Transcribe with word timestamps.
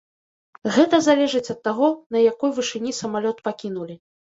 Гэта 0.77 1.01
залежыць 1.09 1.43
ад 1.57 1.61
таго, 1.69 1.93
на 2.19 2.27
якой 2.31 2.49
вышыні 2.59 2.99
самалёт 3.05 3.37
пакінулі. 3.51 4.05